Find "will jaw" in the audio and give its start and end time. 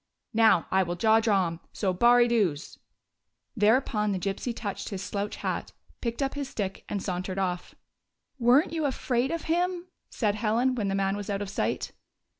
0.81-1.19